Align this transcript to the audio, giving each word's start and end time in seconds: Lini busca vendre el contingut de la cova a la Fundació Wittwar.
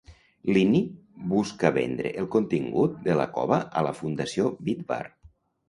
Lini 0.55 0.79
busca 1.33 1.71
vendre 1.75 2.15
el 2.23 2.31
contingut 2.37 2.97
de 3.05 3.19
la 3.21 3.29
cova 3.39 3.63
a 3.83 3.87
la 3.91 3.95
Fundació 4.03 4.51
Wittwar. 4.67 5.03